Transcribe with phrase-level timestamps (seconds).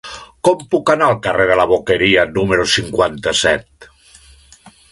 [0.47, 3.89] Com puc anar al carrer de la Boqueria número cinquanta-set?